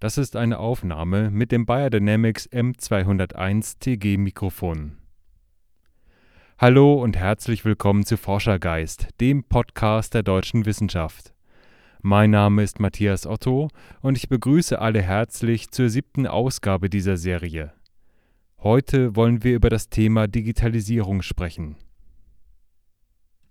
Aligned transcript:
Das 0.00 0.16
ist 0.16 0.34
eine 0.34 0.58
Aufnahme 0.58 1.30
mit 1.30 1.52
dem 1.52 1.66
Biodynamics 1.66 2.48
M201 2.48 3.80
TG 3.80 4.16
Mikrofon. 4.16 4.96
Hallo 6.56 6.94
und 6.94 7.18
herzlich 7.18 7.66
willkommen 7.66 8.06
zu 8.06 8.16
Forschergeist, 8.16 9.08
dem 9.20 9.44
Podcast 9.44 10.14
der 10.14 10.22
deutschen 10.22 10.64
Wissenschaft. 10.64 11.34
Mein 12.00 12.30
Name 12.30 12.62
ist 12.62 12.80
Matthias 12.80 13.26
Otto 13.26 13.68
und 14.00 14.16
ich 14.16 14.30
begrüße 14.30 14.78
alle 14.78 15.02
herzlich 15.02 15.70
zur 15.70 15.90
siebten 15.90 16.26
Ausgabe 16.26 16.88
dieser 16.88 17.18
Serie. 17.18 17.74
Heute 18.62 19.14
wollen 19.16 19.44
wir 19.44 19.54
über 19.54 19.68
das 19.68 19.90
Thema 19.90 20.28
Digitalisierung 20.28 21.20
sprechen. 21.20 21.76